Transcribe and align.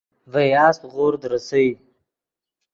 ڤے 0.31 0.43
یاسپ 0.53 0.81
غورد 0.93 1.21
ریسئے 1.31 1.67